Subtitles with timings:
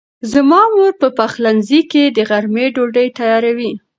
[0.33, 3.71] زما مور په پخلنځي کې د غرمې ډوډۍ تیاروي.